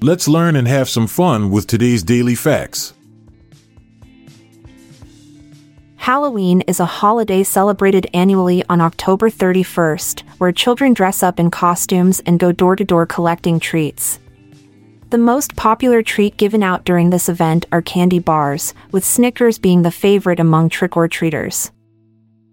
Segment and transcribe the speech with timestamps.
[0.00, 2.94] Let's learn and have some fun with today's daily facts.
[5.96, 12.20] Halloween is a holiday celebrated annually on October 31st, where children dress up in costumes
[12.20, 14.20] and go door to door collecting treats.
[15.10, 19.82] The most popular treat given out during this event are candy bars, with Snickers being
[19.82, 21.72] the favorite among trick or treaters.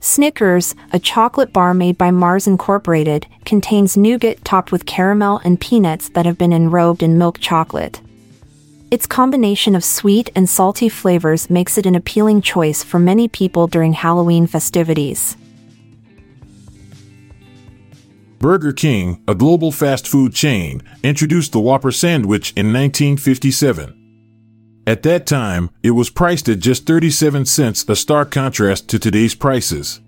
[0.00, 6.08] Snickers, a chocolate bar made by Mars Incorporated, contains nougat topped with caramel and peanuts
[6.10, 8.00] that have been enrobed in milk chocolate.
[8.90, 13.66] Its combination of sweet and salty flavors makes it an appealing choice for many people
[13.66, 15.36] during Halloween festivities.
[18.38, 23.97] Burger King, a global fast food chain, introduced the Whopper sandwich in 1957.
[24.88, 29.34] At that time, it was priced at just 37 cents, a stark contrast to today's
[29.34, 30.00] prices.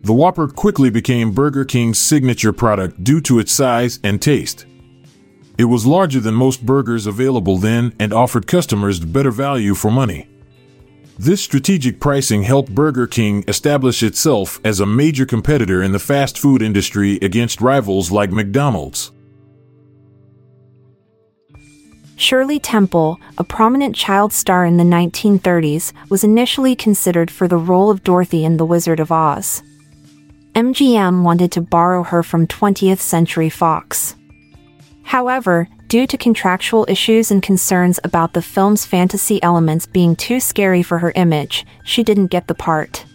[0.00, 4.64] The Whopper quickly became Burger King's signature product due to its size and taste.
[5.58, 10.30] It was larger than most burgers available then and offered customers better value for money.
[11.18, 16.38] This strategic pricing helped Burger King establish itself as a major competitor in the fast
[16.38, 19.12] food industry against rivals like McDonald's.
[22.20, 27.90] Shirley Temple, a prominent child star in the 1930s, was initially considered for the role
[27.90, 29.62] of Dorothy in The Wizard of Oz.
[30.54, 34.16] MGM wanted to borrow her from 20th Century Fox.
[35.02, 40.82] However, due to contractual issues and concerns about the film's fantasy elements being too scary
[40.82, 43.06] for her image, she didn't get the part.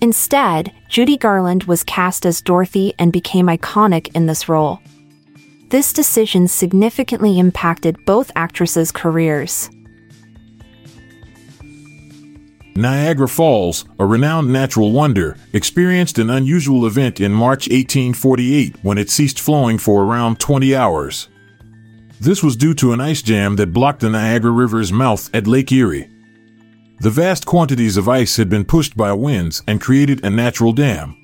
[0.00, 4.80] Instead, Judy Garland was cast as Dorothy and became iconic in this role.
[5.68, 9.68] This decision significantly impacted both actresses' careers.
[12.76, 19.10] Niagara Falls, a renowned natural wonder, experienced an unusual event in March 1848 when it
[19.10, 21.28] ceased flowing for around 20 hours.
[22.20, 25.72] This was due to an ice jam that blocked the Niagara River's mouth at Lake
[25.72, 26.10] Erie.
[27.00, 31.16] The vast quantities of ice had been pushed by winds and created a natural dam.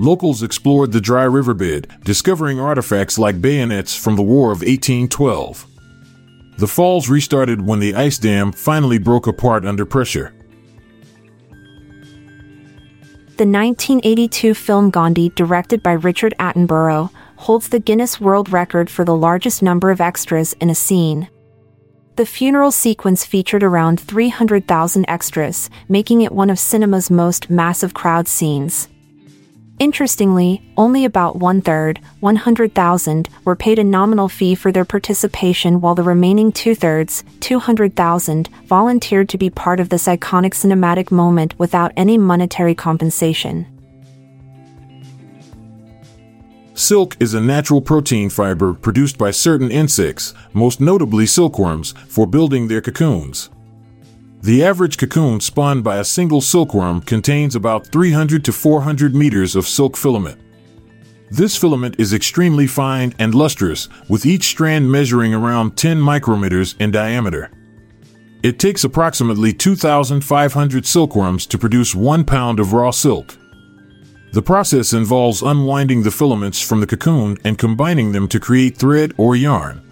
[0.00, 5.66] Locals explored the dry riverbed, discovering artifacts like bayonets from the War of 1812.
[6.56, 10.32] The falls restarted when the ice dam finally broke apart under pressure.
[13.38, 19.16] The 1982 film Gandhi, directed by Richard Attenborough, holds the Guinness World Record for the
[19.16, 21.28] largest number of extras in a scene.
[22.14, 28.28] The funeral sequence featured around 300,000 extras, making it one of cinema's most massive crowd
[28.28, 28.88] scenes.
[29.78, 35.94] Interestingly, only about one third, 100,000, were paid a nominal fee for their participation, while
[35.94, 41.92] the remaining two thirds, 200,000, volunteered to be part of this iconic cinematic moment without
[41.96, 43.66] any monetary compensation.
[46.74, 52.66] Silk is a natural protein fiber produced by certain insects, most notably silkworms, for building
[52.66, 53.48] their cocoons.
[54.40, 59.66] The average cocoon spawned by a single silkworm contains about 300 to 400 meters of
[59.66, 60.40] silk filament.
[61.30, 66.92] This filament is extremely fine and lustrous, with each strand measuring around 10 micrometers in
[66.92, 67.50] diameter.
[68.44, 73.36] It takes approximately 2,500 silkworms to produce one pound of raw silk.
[74.32, 79.12] The process involves unwinding the filaments from the cocoon and combining them to create thread
[79.16, 79.82] or yarn.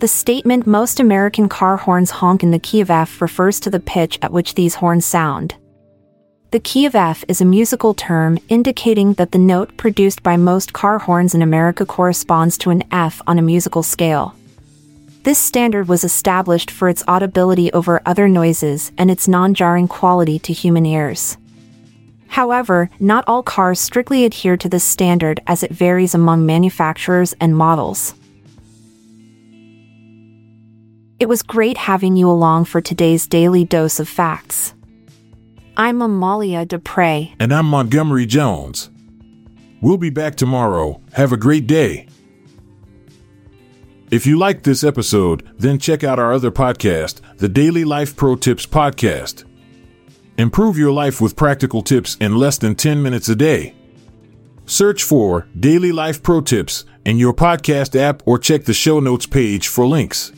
[0.00, 3.78] The statement most American car horns honk in the key of F refers to the
[3.78, 5.56] pitch at which these horns sound.
[6.52, 10.72] The key of F is a musical term indicating that the note produced by most
[10.72, 14.34] car horns in America corresponds to an F on a musical scale.
[15.24, 20.38] This standard was established for its audibility over other noises and its non jarring quality
[20.38, 21.36] to human ears.
[22.28, 27.54] However, not all cars strictly adhere to this standard as it varies among manufacturers and
[27.54, 28.14] models.
[31.20, 34.72] It was great having you along for today's daily dose of facts.
[35.76, 37.28] I'm Amalia Dupre.
[37.38, 38.88] And I'm Montgomery Jones.
[39.82, 41.02] We'll be back tomorrow.
[41.12, 42.08] Have a great day.
[44.10, 48.34] If you liked this episode, then check out our other podcast, the Daily Life Pro
[48.34, 49.44] Tips Podcast.
[50.38, 53.74] Improve your life with practical tips in less than 10 minutes a day.
[54.64, 59.26] Search for Daily Life Pro Tips in your podcast app or check the show notes
[59.26, 60.32] page for links.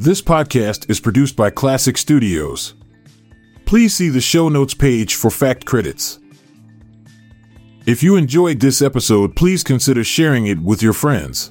[0.00, 2.74] This podcast is produced by Klassic Studios.
[3.64, 6.20] Please see the show notes page for fact credits.
[7.84, 11.50] If you enjoyed this episode, please consider sharing it with your friends.